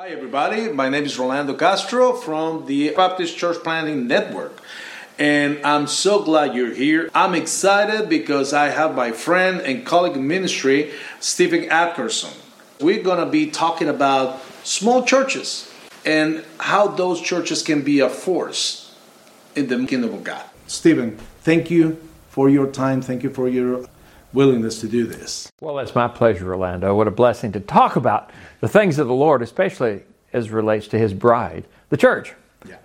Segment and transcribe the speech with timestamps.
[0.00, 0.72] Hi, everybody.
[0.72, 4.58] My name is Rolando Castro from the Baptist Church Planting Network.
[5.18, 7.10] And I'm so glad you're here.
[7.14, 12.32] I'm excited because I have my friend and colleague in ministry, Stephen Atkerson.
[12.80, 15.70] We're going to be talking about small churches
[16.06, 18.96] and how those churches can be a force
[19.54, 20.46] in the kingdom of God.
[20.66, 23.02] Stephen, thank you for your time.
[23.02, 23.84] Thank you for your
[24.32, 25.50] willingness to do this.
[25.60, 26.94] Well, it's my pleasure, Rolando.
[26.94, 28.30] What a blessing to talk about
[28.60, 30.02] the things of the Lord, especially
[30.32, 32.34] as relates to His bride, the church.
[32.66, 32.76] Yeah.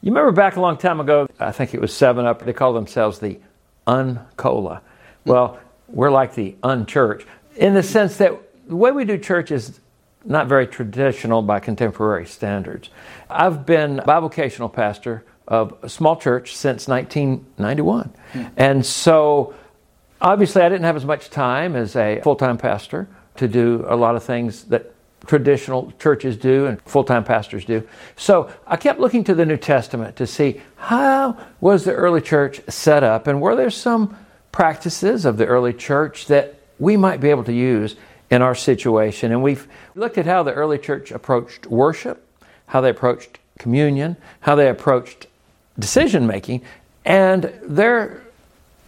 [0.00, 2.76] You remember back a long time ago, I think it was Seven Up, they called
[2.76, 3.38] themselves the
[3.86, 4.80] Uncola.
[5.24, 7.24] Well, we're like the unchurch
[7.56, 8.32] in the sense that
[8.66, 9.80] the way we do church is
[10.24, 12.88] not very traditional by contemporary standards.
[13.28, 18.12] I've been a bivocational pastor of a small church since 1991.
[18.32, 18.44] Hmm.
[18.56, 19.54] And so
[20.24, 23.06] obviously I didn't have as much time as a full-time pastor
[23.36, 24.92] to do a lot of things that
[25.26, 27.86] traditional churches do and full-time pastors do.
[28.16, 32.60] So I kept looking to the New Testament to see how was the early church
[32.68, 34.16] set up and were there some
[34.50, 37.96] practices of the early church that we might be able to use
[38.30, 39.30] in our situation.
[39.30, 42.26] And we've looked at how the early church approached worship,
[42.66, 45.26] how they approached communion, how they approached
[45.78, 46.62] decision making,
[47.04, 48.23] and their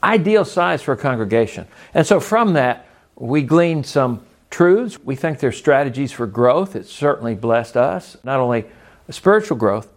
[0.07, 1.67] ideal size for a congregation.
[1.93, 4.99] And so from that, we gleaned some truths.
[5.03, 6.77] We think they're strategies for growth.
[6.77, 8.67] It certainly blessed us, not only
[9.11, 9.89] spiritual growth,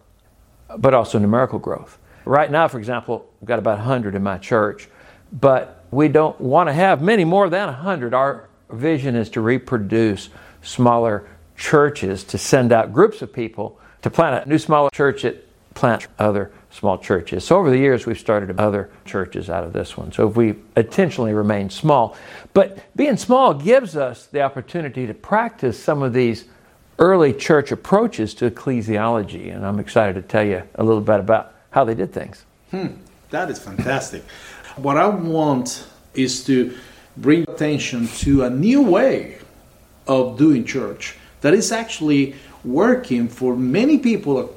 [0.76, 1.98] but also numerical growth.
[2.24, 4.88] Right now, for example, we've got about 100 in my church,
[5.32, 8.12] but we don't want to have many more than 100.
[8.12, 10.28] Our vision is to reproduce
[10.62, 15.46] smaller churches, to send out groups of people to plant a new smaller church that
[15.74, 17.44] plant other small churches.
[17.44, 20.12] So over the years, we've started other churches out of this one.
[20.12, 22.16] So if we intentionally remain small.
[22.54, 26.44] But being small gives us the opportunity to practice some of these
[26.98, 29.54] early church approaches to ecclesiology.
[29.54, 32.44] And I'm excited to tell you a little bit about how they did things.
[32.70, 32.88] Hmm,
[33.30, 34.22] that is fantastic.
[34.76, 36.76] what I want is to
[37.16, 39.38] bring attention to a new way
[40.06, 44.54] of doing church that is actually working for many people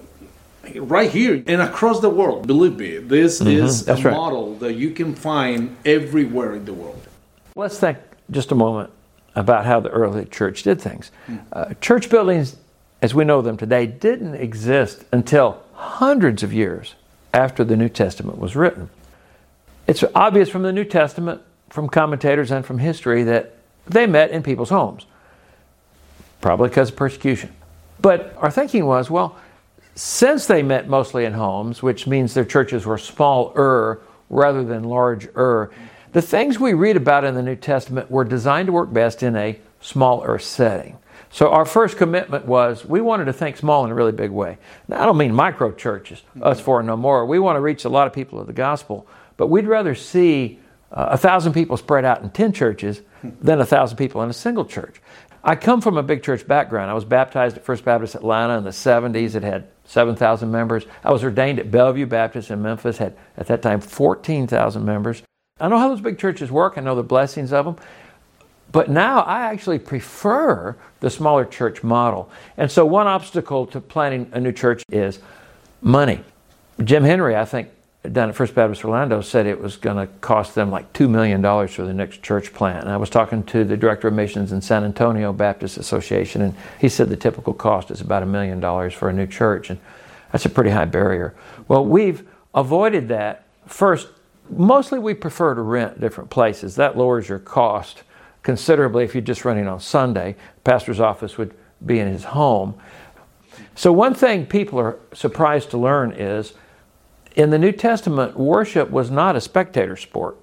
[0.75, 2.47] right here and across the world.
[2.47, 3.49] Believe me, this mm-hmm.
[3.49, 4.13] is That's a right.
[4.13, 7.07] model that you can find everywhere in the world.
[7.55, 7.97] Let's think
[8.31, 8.89] just a moment
[9.35, 11.11] about how the early church did things.
[11.27, 11.43] Mm.
[11.51, 12.55] Uh, church buildings,
[13.01, 16.95] as we know them today, didn't exist until hundreds of years
[17.33, 18.89] after the New Testament was written.
[19.87, 24.43] It's obvious from the New Testament, from commentators, and from history that they met in
[24.43, 25.05] people's homes,
[26.39, 27.53] probably because of persecution.
[27.99, 29.35] But our thinking was, well,
[29.95, 35.71] since they met mostly in homes, which means their churches were smaller rather than larger,
[36.13, 39.35] the things we read about in the New Testament were designed to work best in
[39.35, 40.97] a smaller setting.
[41.29, 44.59] So our first commitment was we wanted to think small in a really big way.
[44.87, 47.25] Now, I don't mean micro churches, us four no more.
[47.25, 50.59] We want to reach a lot of people of the gospel, but we'd rather see
[50.91, 53.01] uh, a thousand people spread out in 10 churches
[53.41, 55.01] than a thousand people in a single church.
[55.43, 56.91] I come from a big church background.
[56.91, 59.33] I was baptized at First Baptist Atlanta in the 70s.
[59.33, 60.85] It had 7,000 members.
[61.03, 65.23] I was ordained at Bellevue Baptist in Memphis, had at that time 14,000 members.
[65.59, 67.77] I know how those big churches work, I know the blessings of them.
[68.71, 72.31] But now I actually prefer the smaller church model.
[72.57, 75.19] And so, one obstacle to planting a new church is
[75.81, 76.23] money.
[76.83, 77.69] Jim Henry, I think,
[78.11, 81.41] down at First Baptist Orlando said it was going to cost them like $2 million
[81.69, 82.83] for the next church plant.
[82.83, 86.53] And I was talking to the director of missions in San Antonio Baptist Association, and
[86.79, 89.69] he said the typical cost is about a million dollars for a new church.
[89.69, 89.79] And
[90.33, 91.33] that's a pretty high barrier.
[91.69, 93.45] Well, we've avoided that.
[93.67, 94.09] First,
[94.49, 96.75] mostly we prefer to rent different places.
[96.75, 98.03] That lowers your cost
[98.41, 100.35] considerably if you're just running on Sunday.
[100.65, 101.53] pastor's office would
[101.85, 102.75] be in his home.
[103.75, 106.53] So, one thing people are surprised to learn is
[107.35, 110.37] in the New Testament, worship was not a spectator sport.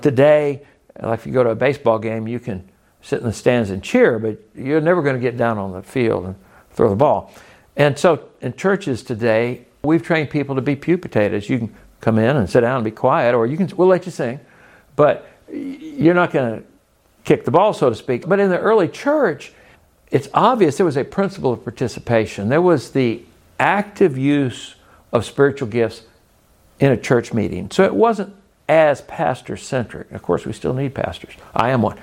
[0.00, 0.62] Today,
[1.00, 2.68] like if you go to a baseball game, you can
[3.02, 5.82] sit in the stands and cheer, but you're never going to get down on the
[5.82, 6.34] field and
[6.72, 7.32] throw the ball.
[7.76, 11.48] And so in churches today, we've trained people to be pew potatoes.
[11.48, 14.06] You can come in and sit down and be quiet, or you can we'll let
[14.06, 14.40] you sing,
[14.96, 16.66] but you're not going to
[17.24, 18.28] kick the ball, so to speak.
[18.28, 19.52] But in the early church,
[20.10, 22.48] it's obvious there was a principle of participation.
[22.48, 23.22] There was the
[23.58, 24.76] active use
[25.12, 26.02] of spiritual gifts
[26.80, 27.70] in a church meeting.
[27.70, 28.34] So it wasn't
[28.68, 30.10] as pastor centric.
[30.12, 31.34] Of course, we still need pastors.
[31.54, 31.98] I am one.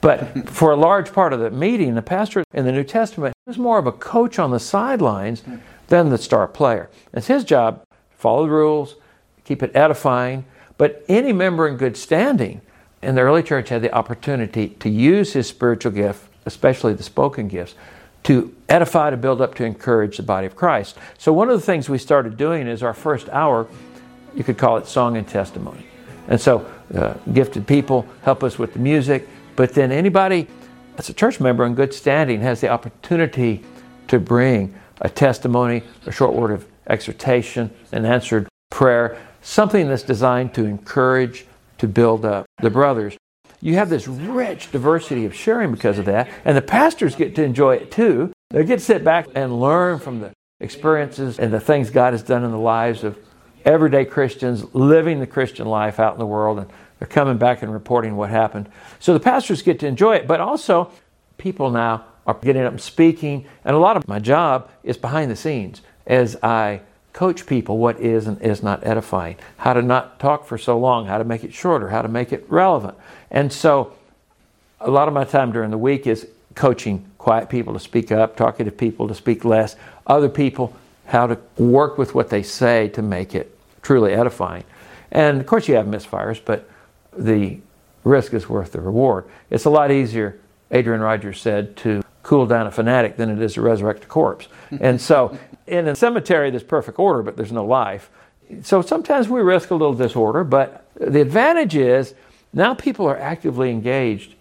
[0.00, 3.58] But for a large part of the meeting, the pastor in the New Testament is
[3.58, 5.42] more of a coach on the sidelines
[5.88, 6.88] than the star player.
[7.12, 8.96] It's his job to follow the rules,
[9.44, 10.44] keep it edifying.
[10.78, 12.62] But any member in good standing
[13.02, 17.48] in the early church had the opportunity to use his spiritual gift, especially the spoken
[17.48, 17.74] gifts,
[18.22, 20.96] to edify, to build up, to encourage the body of Christ.
[21.18, 23.66] So, one of the things we started doing is our first hour,
[24.34, 25.86] you could call it song and testimony.
[26.28, 30.46] And so, uh, gifted people help us with the music, but then anybody
[30.96, 33.64] that's a church member in good standing has the opportunity
[34.08, 40.52] to bring a testimony, a short word of exhortation, an answered prayer, something that's designed
[40.54, 41.46] to encourage,
[41.78, 43.16] to build up the brothers.
[43.62, 47.42] You have this rich diversity of sharing because of that, and the pastors get to
[47.42, 48.32] enjoy it too.
[48.50, 52.22] They get to sit back and learn from the experiences and the things God has
[52.22, 53.18] done in the lives of
[53.64, 57.72] everyday Christians living the Christian life out in the world, and they're coming back and
[57.72, 58.68] reporting what happened.
[58.98, 60.90] So the pastors get to enjoy it, but also
[61.38, 65.30] people now are getting up and speaking, and a lot of my job is behind
[65.30, 70.20] the scenes as I coach people what is and is not edifying, how to not
[70.20, 72.96] talk for so long, how to make it shorter, how to make it relevant.
[73.30, 73.94] And so
[74.80, 78.36] a lot of my time during the week is coaching quiet people to speak up,
[78.36, 80.74] talking to people to speak less, other people
[81.10, 84.62] how to work with what they say to make it truly edifying.
[85.10, 86.70] And of course, you have misfires, but
[87.16, 87.58] the
[88.04, 89.24] risk is worth the reward.
[89.50, 90.38] It's a lot easier,
[90.70, 94.46] Adrian Rogers said, to cool down a fanatic than it is to resurrect a corpse.
[94.80, 95.36] and so,
[95.66, 98.08] in a cemetery, there's perfect order, but there's no life.
[98.62, 102.14] So sometimes we risk a little disorder, but the advantage is
[102.52, 104.34] now people are actively engaged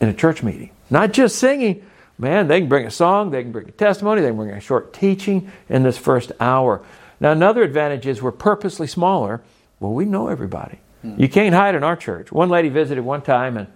[0.00, 1.84] in a church meeting, not just singing.
[2.18, 4.60] Man, they can bring a song, they can bring a testimony, they can bring a
[4.60, 6.82] short teaching in this first hour.
[7.20, 9.42] Now, another advantage is we're purposely smaller.
[9.80, 10.78] Well, we know everybody.
[11.02, 11.20] Hmm.
[11.20, 12.30] You can't hide in our church.
[12.30, 13.68] One lady visited one time and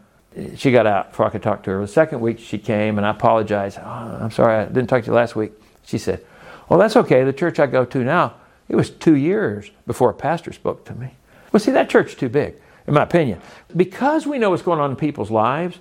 [0.57, 1.81] she got out before I could talk to her.
[1.81, 3.79] The second week she came and I apologized.
[3.79, 5.53] Oh, I'm sorry, I didn't talk to you last week.
[5.85, 6.25] She said,
[6.69, 7.25] Well, that's okay.
[7.25, 8.35] The church I go to now,
[8.69, 11.15] it was two years before a pastor spoke to me.
[11.53, 12.55] Well, see, that church is too big,
[12.87, 13.41] in my opinion.
[13.75, 15.79] Because we know what's going on in people's lives,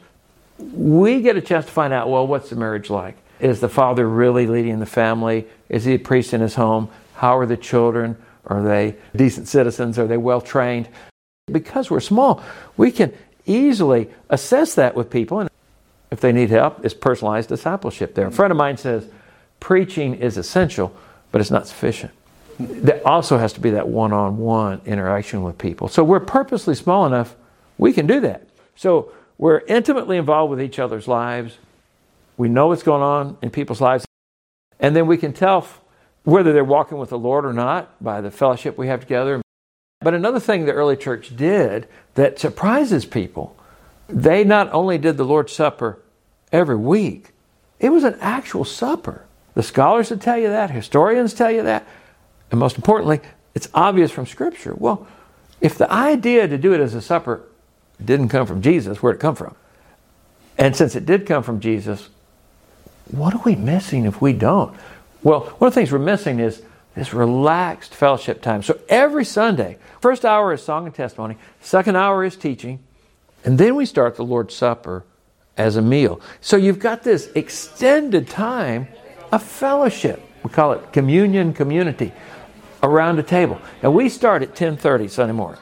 [0.59, 3.18] we get a chance to find out well, what's the marriage like?
[3.39, 5.48] Is the father really leading the family?
[5.69, 6.89] Is he a priest in his home?
[7.15, 8.18] How are the children?
[8.45, 10.00] Are they decent citizens?
[10.00, 10.88] Are they well trained?
[11.51, 12.44] Because we're small,
[12.75, 13.13] we can
[13.45, 15.39] easily assess that with people.
[15.39, 15.50] And
[16.12, 18.27] if they need help, it's personalized discipleship there.
[18.27, 19.07] A friend of mine says
[19.60, 20.95] preaching is essential,
[21.31, 22.12] but it's not sufficient.
[22.60, 25.88] There also has to be that one on one interaction with people.
[25.88, 27.36] So we're purposely small enough,
[27.77, 28.48] we can do that.
[28.75, 31.57] So we're intimately involved with each other's lives.
[32.38, 34.06] We know what's going on in people's lives.
[34.80, 35.68] And then we can tell
[36.24, 39.42] whether they're walking with the Lord or not by the fellowship we have together.
[40.01, 43.56] But another thing the early church did that surprises people,
[44.07, 46.00] they not only did the Lord's Supper
[46.51, 47.31] every week,
[47.80, 49.25] it was an actual supper.
[49.54, 51.88] The scholars would tell you that, historians tell you that,
[52.51, 53.22] and most importantly,
[53.56, 54.74] it's obvious from Scripture.
[54.75, 55.07] Well,
[55.62, 57.42] if the idea to do it as a supper
[58.04, 59.56] didn't come from Jesus, where'd it come from?
[60.58, 62.10] And since it did come from Jesus,
[63.12, 64.76] what are we missing if we don't?
[65.24, 66.62] Well, one of the things we're missing is
[66.96, 68.64] this relaxed fellowship time.
[68.64, 72.80] So every Sunday, first hour is song and testimony, second hour is teaching,
[73.44, 75.04] and then we start the Lord's Supper
[75.58, 76.22] as a meal.
[76.42, 78.88] So you've got this extended time
[79.32, 80.22] of fellowship.
[80.44, 82.14] We call it communion community
[82.84, 83.60] around a table.
[83.82, 85.60] And we start at 10:30 Sunday morning.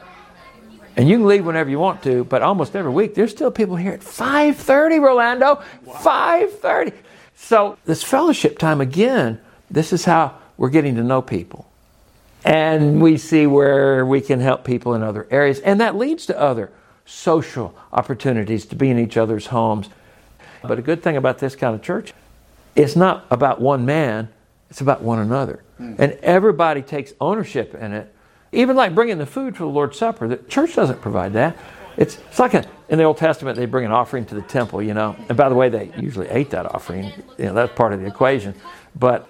[0.97, 3.75] And you can leave whenever you want to, but almost every week there's still people
[3.75, 5.61] here at 5:30, Rolando.
[5.83, 5.93] Wow.
[5.93, 6.93] 5:30.
[7.35, 9.39] So this fellowship time again,
[9.69, 11.67] this is how we're getting to know people.
[12.45, 15.59] And we see where we can help people in other areas.
[15.59, 16.71] And that leads to other
[17.05, 19.89] social opportunities to be in each other's homes.
[20.61, 22.13] But a good thing about this kind of church,
[22.75, 24.29] it's not about one man,
[24.69, 25.63] it's about one another.
[25.79, 25.99] Mm.
[25.99, 28.14] And everybody takes ownership in it
[28.55, 31.57] even like bringing the food for the Lord's Supper, the church doesn't provide that.
[31.97, 34.81] It's, it's like a, in the Old Testament, they bring an offering to the temple,
[34.81, 35.15] you know.
[35.29, 37.11] And by the way, they usually ate that offering.
[37.37, 38.53] You know, that's part of the equation.
[38.97, 39.27] But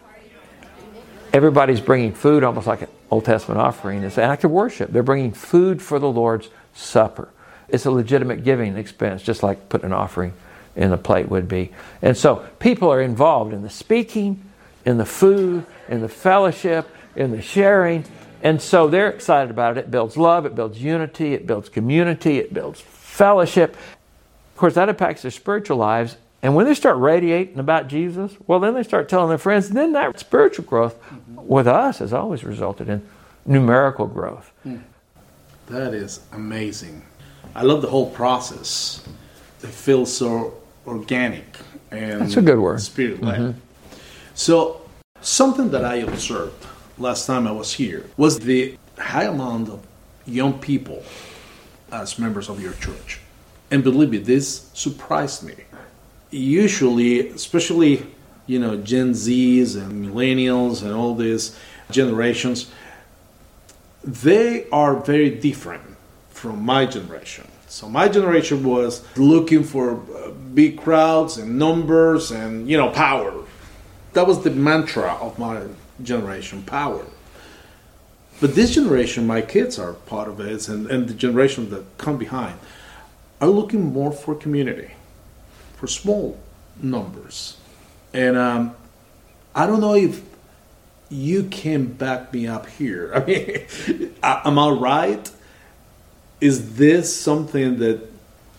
[1.32, 4.04] everybody's bringing food almost like an Old Testament offering.
[4.04, 4.92] It's an act of worship.
[4.92, 7.30] They're bringing food for the Lord's Supper.
[7.68, 10.34] It's a legitimate giving expense, just like putting an offering
[10.76, 11.72] in the plate would be.
[12.02, 14.44] And so people are involved in the speaking,
[14.86, 18.06] in the food, in the fellowship, in the sharing.
[18.46, 19.86] And so they're excited about it.
[19.86, 23.72] It builds love, it builds unity, it builds community, it builds fellowship.
[23.74, 26.18] Of course, that impacts their spiritual lives.
[26.44, 29.70] And when they start radiating about Jesus, well, then they start telling their friends.
[29.70, 30.96] And then that spiritual growth
[31.36, 33.02] with us has always resulted in
[33.48, 34.52] numerical growth.
[34.62, 34.78] Hmm.
[35.66, 37.02] That is amazing.
[37.56, 39.04] I love the whole process.
[39.64, 40.54] It feels so
[40.86, 41.58] organic
[41.90, 42.80] and that's a good word.
[42.80, 43.40] Spirit led.
[43.40, 43.60] Mm-hmm.
[44.36, 44.82] So
[45.22, 49.86] something that I observed last time I was here was the high amount of
[50.26, 51.04] young people
[51.92, 53.20] as members of your church.
[53.72, 55.56] And believe me, this surprised me.
[56.32, 58.06] Usually, especially
[58.48, 61.58] you know, Gen Zs and millennials and all these
[61.90, 62.72] generations,
[64.04, 65.84] they are very different
[66.30, 67.48] from my generation.
[67.68, 73.34] So my generation was looking for uh, big crowds and numbers and you know power.
[74.14, 75.64] That was the mantra of my
[76.02, 77.06] generation, power.
[78.42, 82.18] But this generation, my kids are part of it, and, and the generation that come
[82.18, 82.60] behind
[83.40, 84.92] are looking more for community,
[85.78, 86.40] for small
[86.82, 87.58] numbers.
[88.14, 88.76] And um,
[89.54, 90.22] I don't know if
[91.10, 93.14] you can back me up here.
[93.16, 95.32] I mean, am I right?
[96.42, 98.02] Is this something that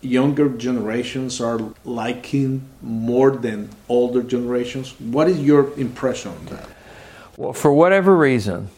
[0.00, 4.98] younger generations are liking more than older generations?
[5.00, 6.68] What is your impression on that?
[7.36, 8.68] Well, for whatever reason,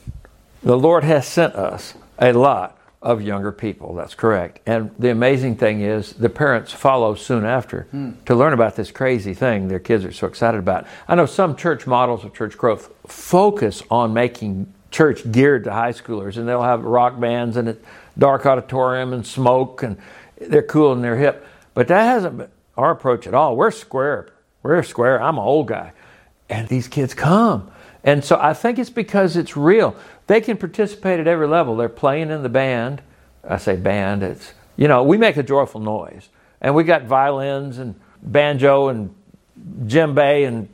[0.62, 3.95] the Lord has sent us a lot of younger people.
[3.95, 4.61] That's correct.
[4.67, 8.12] And the amazing thing is, the parents follow soon after hmm.
[8.27, 10.87] to learn about this crazy thing their kids are so excited about.
[11.07, 15.93] I know some church models of church growth focus on making church geared to high
[15.93, 17.77] schoolers, and they'll have rock bands and a
[18.19, 19.97] dark auditorium and smoke, and
[20.41, 21.47] they're cool and they're hip.
[21.75, 23.57] But that hasn't been our approach at all.
[23.57, 24.31] We're square.
[24.62, 25.23] We're square.
[25.23, 25.93] I'm an old guy.
[26.49, 27.71] And these kids come.
[28.05, 29.97] And so I think it's because it's real.
[30.26, 31.76] They can participate at every level.
[31.76, 33.02] They're playing in the band.
[33.49, 36.28] I say band, it's, you know, we make a joyful noise.
[36.61, 39.14] And we got violins and banjo and
[39.85, 40.69] djembe and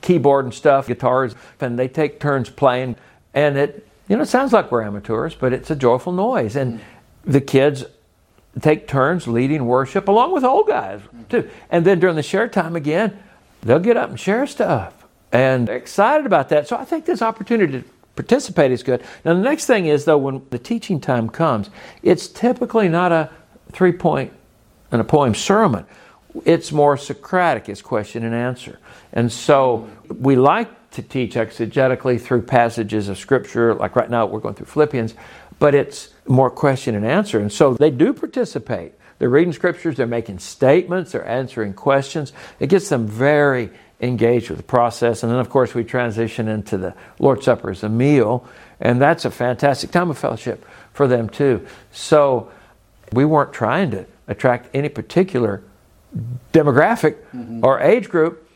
[0.00, 2.96] keyboard and stuff, guitars, and they take turns playing.
[3.34, 6.56] And it, you know, it sounds like we're amateurs, but it's a joyful noise.
[6.56, 6.82] And mm.
[7.24, 7.84] the kids
[8.60, 11.48] take turns leading worship along with old guys too.
[11.70, 13.18] And then during the share time again,
[13.62, 14.97] they'll get up and share stuff.
[15.32, 16.68] And excited about that.
[16.68, 17.84] So I think this opportunity to
[18.16, 19.02] participate is good.
[19.24, 21.70] Now, the next thing is, though, when the teaching time comes,
[22.02, 23.30] it's typically not a
[23.72, 24.32] three point
[24.90, 25.86] and a poem sermon.
[26.44, 28.78] It's more Socratic, it's question and answer.
[29.12, 34.40] And so we like to teach exegetically through passages of Scripture, like right now we're
[34.40, 35.14] going through Philippians,
[35.58, 37.38] but it's more question and answer.
[37.38, 38.92] And so they do participate.
[39.18, 42.32] They're reading Scriptures, they're making statements, they're answering questions.
[42.60, 43.70] It gets them very
[44.00, 45.22] engaged with the process.
[45.22, 48.46] And then, of course, we transition into the Lord's Supper as a meal,
[48.80, 51.66] and that's a fantastic time of fellowship for them too.
[51.92, 52.50] So
[53.12, 55.62] we weren't trying to attract any particular
[56.52, 57.64] demographic mm-hmm.
[57.64, 58.48] or age group,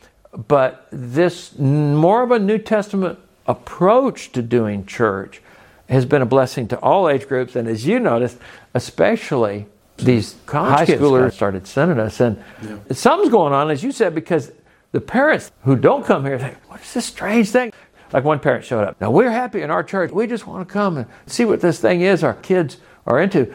[0.47, 5.41] but this more of a New Testament approach to doing church
[5.89, 7.55] has been a blessing to all age groups.
[7.55, 8.37] And as you noticed,
[8.73, 12.19] especially these College high schoolers started sending us.
[12.19, 12.77] And yeah.
[12.91, 14.51] something's going on, as you said, because
[14.93, 17.73] the parents who don't come here think, what is this strange thing?
[18.13, 19.01] Like one parent showed up.
[19.01, 20.11] Now we're happy in our church.
[20.11, 23.51] We just want to come and see what this thing is our kids are into.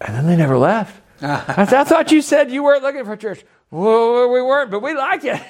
[0.00, 1.02] And then they never left.
[1.20, 3.44] I, th- I, thought you said you weren't looking for church.
[3.72, 5.42] Well, we weren't, but we like it.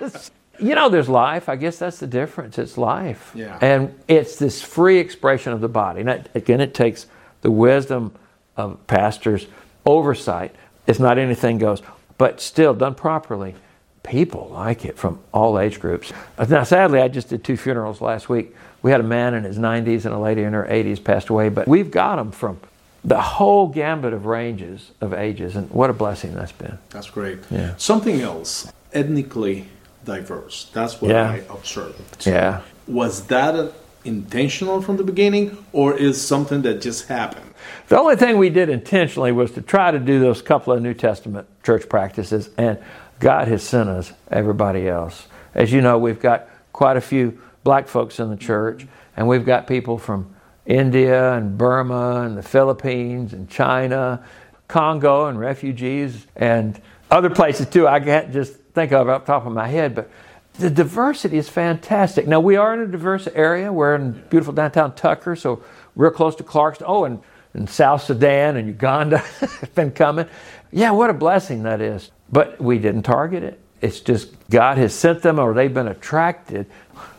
[0.58, 1.48] you know, there's life.
[1.48, 2.58] I guess that's the difference.
[2.58, 3.30] It's life.
[3.36, 3.56] Yeah.
[3.60, 6.02] And it's this free expression of the body.
[6.02, 7.06] Now, again, it takes
[7.42, 8.16] the wisdom
[8.56, 9.46] of pastors'
[9.86, 10.56] oversight.
[10.88, 11.82] It's not anything goes,
[12.18, 13.54] but still done properly
[14.02, 16.12] people like it from all age groups.
[16.36, 18.54] Uh, now, sadly, I just did two funerals last week.
[18.82, 21.48] We had a man in his 90s and a lady in her 80s passed away,
[21.48, 22.58] but we've got them from
[23.04, 26.78] the whole gambit of ranges of ages, and what a blessing that's been.
[26.90, 27.38] That's great.
[27.50, 27.74] Yeah.
[27.76, 29.66] Something else, ethnically
[30.04, 30.70] diverse.
[30.72, 31.30] That's what yeah.
[31.30, 32.26] I observed.
[32.26, 32.62] Yeah.
[32.86, 33.72] Was that
[34.04, 37.46] intentional from the beginning, or is something that just happened?
[37.88, 40.94] The only thing we did intentionally was to try to do those couple of New
[40.94, 42.78] Testament church practices, and
[43.22, 45.28] God has sent us everybody else.
[45.54, 48.84] As you know, we've got quite a few black folks in the church,
[49.16, 50.34] and we've got people from
[50.66, 54.24] India and Burma and the Philippines and China,
[54.66, 56.80] Congo and refugees, and
[57.12, 57.86] other places too.
[57.86, 60.10] I can't just think of off the top of my head, but
[60.54, 62.26] the diversity is fantastic.
[62.26, 63.72] Now, we are in a diverse area.
[63.72, 65.62] We're in beautiful downtown Tucker, so
[65.94, 66.82] real close to Clarkston.
[66.86, 67.20] Oh, and,
[67.54, 70.26] and South Sudan and Uganda has been coming.
[70.72, 72.10] Yeah, what a blessing that is.
[72.32, 73.60] But we didn't target it.
[73.82, 76.66] It's just God has sent them or they've been attracted.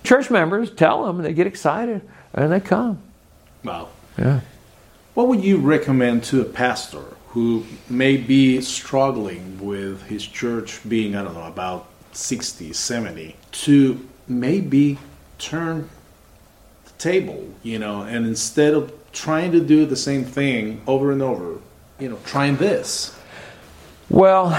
[0.04, 2.02] Church members tell them, they get excited,
[2.34, 3.02] and they come.
[3.64, 3.90] Wow.
[4.18, 4.42] Yeah.
[5.14, 11.16] What would you recommend to a pastor who may be struggling with his church being,
[11.16, 14.98] I don't know, about 60, 70, to maybe
[15.40, 15.90] turn
[16.86, 21.22] the table, you know, and instead of trying to do the same thing over and
[21.22, 21.60] over,
[22.00, 23.18] you know, trying this?
[24.14, 24.56] Well,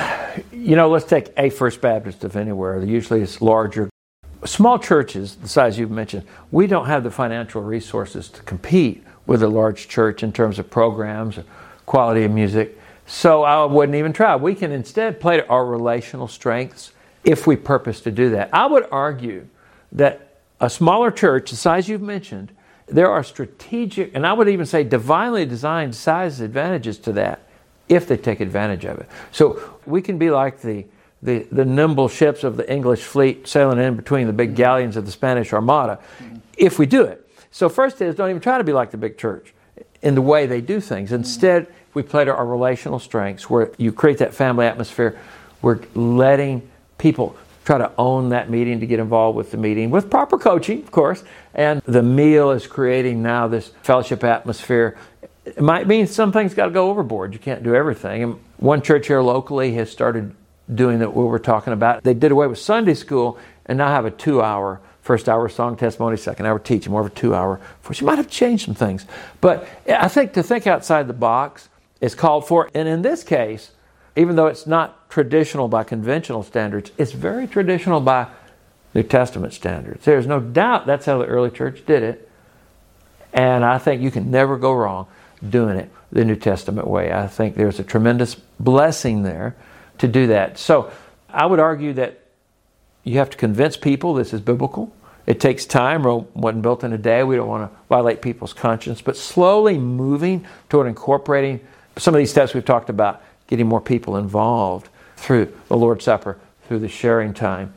[0.50, 2.82] you know, let's take a First Baptist of anywhere.
[2.82, 3.88] Usually it's larger.
[4.44, 9.44] Small churches, the size you've mentioned, we don't have the financial resources to compete with
[9.44, 11.44] a large church in terms of programs or
[11.86, 12.76] quality of music.
[13.06, 14.34] So I wouldn't even try.
[14.34, 16.90] We can instead play to our relational strengths
[17.22, 18.50] if we purpose to do that.
[18.52, 19.46] I would argue
[19.92, 22.50] that a smaller church, the size you've mentioned,
[22.86, 27.46] there are strategic, and I would even say divinely designed size advantages to that
[27.88, 29.08] if they take advantage of it.
[29.32, 30.86] So we can be like the,
[31.22, 34.56] the, the nimble ships of the English fleet sailing in between the big mm-hmm.
[34.56, 36.36] galleons of the Spanish Armada mm-hmm.
[36.56, 37.20] if we do it.
[37.50, 39.54] So, first is don't even try to be like the big church
[40.02, 41.08] in the way they do things.
[41.08, 41.16] Mm-hmm.
[41.16, 45.18] Instead, we play to our relational strengths where you create that family atmosphere.
[45.62, 50.10] We're letting people try to own that meeting to get involved with the meeting with
[50.10, 51.24] proper coaching, of course.
[51.54, 54.98] And the meal is creating now this fellowship atmosphere.
[55.44, 57.32] It might mean some things got to go overboard.
[57.32, 58.22] You can't do everything.
[58.22, 60.34] And one church here locally has started
[60.72, 62.02] doing that what we're talking about.
[62.02, 65.76] They did away with Sunday school and now have a two hour first hour song
[65.76, 67.60] testimony, second hour teaching, more of a two hour.
[67.92, 69.04] You might have changed some things.
[69.42, 71.68] But I think to think outside the box
[72.00, 72.70] is called for.
[72.74, 73.72] And in this case,
[74.16, 78.28] even though it's not traditional by conventional standards, it's very traditional by
[78.94, 80.06] New Testament standards.
[80.06, 82.30] There's no doubt that's how the early church did it.
[83.34, 85.06] And I think you can never go wrong
[85.50, 87.12] doing it the New Testament way.
[87.12, 89.56] I think there's a tremendous blessing there
[89.98, 90.58] to do that.
[90.58, 90.90] So
[91.28, 92.20] I would argue that
[93.02, 94.94] you have to convince people this is biblical.
[95.26, 96.04] It takes time.
[96.04, 97.22] Rome wasn't built in a day.
[97.22, 99.00] We don't want to violate people's conscience.
[99.00, 101.60] But slowly moving toward incorporating
[101.96, 106.38] some of these steps we've talked about, getting more people involved through the Lord's Supper,
[106.66, 107.72] through the sharing time,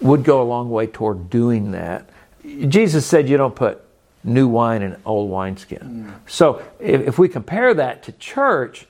[0.00, 2.08] would go a long way toward doing that.
[2.44, 3.82] Jesus said you don't put
[4.22, 5.78] new wine and old wineskin.
[6.08, 6.30] Mm.
[6.30, 8.86] So if, if, we compare that to church,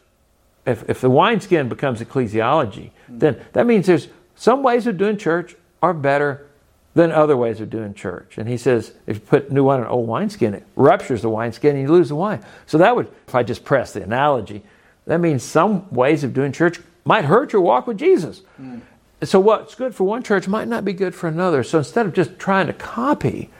[0.66, 3.20] if, if the wineskin becomes ecclesiology, mm.
[3.20, 6.46] then that means there's some ways of doing church are better
[6.94, 8.36] than other ways of doing church.
[8.36, 11.76] And he says, if you put new wine in old wineskin, it ruptures the wineskin
[11.76, 12.44] and you lose the wine.
[12.66, 14.62] So that would, if I just press the analogy,
[15.06, 18.42] that means some ways of doing church might hurt your walk with Jesus.
[18.60, 18.80] Mm.
[19.22, 21.62] So what's good for one church might not be good for another.
[21.62, 23.50] So instead of just trying to copy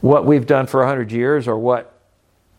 [0.00, 1.94] what we've done for 100 years or what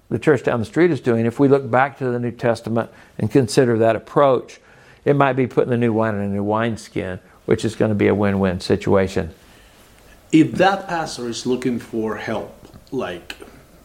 [0.09, 2.89] the church down the street is doing, if we look back to the New Testament
[3.17, 4.59] and consider that approach,
[5.05, 7.95] it might be putting the new wine in a new wineskin which is going to
[7.95, 9.33] be a win win situation.
[10.31, 12.55] If that pastor is looking for help,
[12.91, 13.35] like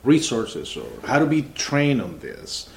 [0.03, 2.69] resources or how to be trained on this,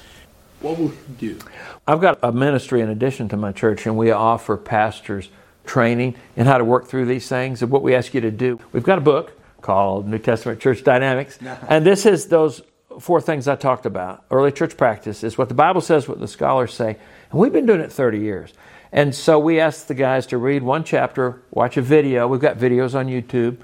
[0.60, 1.38] what will he do?
[1.86, 5.28] I've got a ministry in addition to my church, and we offer pastors
[5.66, 7.60] training in how to work through these things.
[7.60, 10.84] And what we ask you to do, we've got a book called New Testament Church
[10.84, 12.62] Dynamics, and this is those
[13.00, 14.24] four things I talked about.
[14.30, 16.96] Early church practice is what the Bible says, what the scholars say,
[17.30, 18.52] and we've been doing it 30 years.
[18.92, 22.26] And so we ask the guys to read one chapter, watch a video.
[22.26, 23.58] We've got videos on YouTube.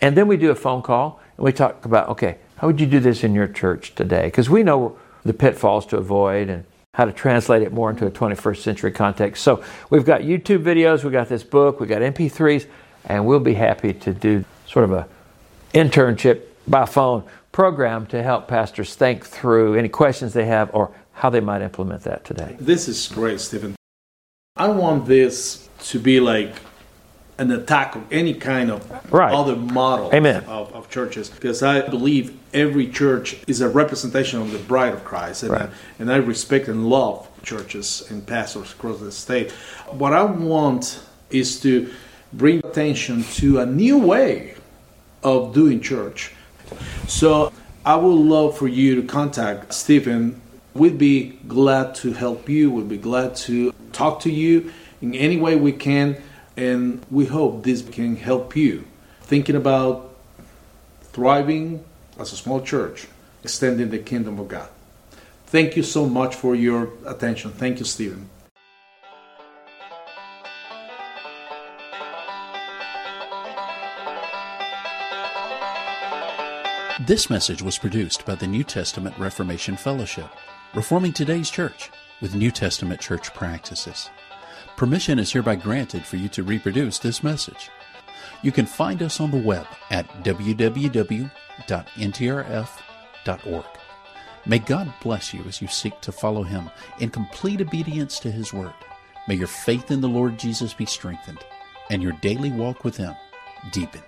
[0.00, 2.86] And then we do a phone call and we talk about, okay, how would you
[2.86, 4.24] do this in your church today?
[4.24, 8.10] Because we know the pitfalls to avoid and how to translate it more into a
[8.10, 9.42] 21st century context.
[9.42, 12.66] So we've got YouTube videos, we've got this book, we've got MP3s,
[13.06, 15.08] and we'll be happy to do sort of a
[15.74, 21.30] internship by phone program to help pastors think through any questions they have or how
[21.30, 22.56] they might implement that today.
[22.58, 23.76] This is great, Stephen.
[24.56, 26.54] I want this to be like
[27.38, 29.32] an attack of any kind of right.
[29.32, 30.44] other model Amen.
[30.44, 35.04] Of, of, churches because I believe every church is a representation of the bride of
[35.04, 35.62] Christ and, right.
[35.62, 39.50] I, and I respect and love churches and pastors across the state.
[39.90, 41.92] What I want is to
[42.34, 44.54] bring attention to a new way
[45.22, 46.32] of doing church.
[47.06, 47.52] So
[47.84, 50.42] I would love for you to contact Stephen
[50.74, 52.70] We'd be glad to help you.
[52.70, 56.16] We'd be glad to talk to you in any way we can.
[56.56, 58.84] And we hope this can help you
[59.22, 60.14] thinking about
[61.12, 61.84] thriving
[62.18, 63.06] as a small church,
[63.42, 64.68] extending the kingdom of God.
[65.46, 67.52] Thank you so much for your attention.
[67.52, 68.28] Thank you, Stephen.
[77.06, 80.28] This message was produced by the New Testament Reformation Fellowship
[80.72, 84.08] reforming today's church with New Testament church practices.
[84.76, 87.70] Permission is hereby granted for you to reproduce this message.
[88.42, 91.26] You can find us on the web at www.ntrf.org.
[94.46, 98.52] May God bless you as you seek to follow Him in complete obedience to His
[98.52, 98.74] Word.
[99.26, 101.40] May your faith in the Lord Jesus be strengthened
[101.90, 103.14] and your daily walk with Him
[103.72, 104.04] deepened.